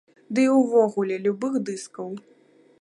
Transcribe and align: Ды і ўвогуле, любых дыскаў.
Ды 0.37 0.45
і 0.47 0.55
ўвогуле, 0.61 1.15
любых 1.27 1.53
дыскаў. 1.71 2.09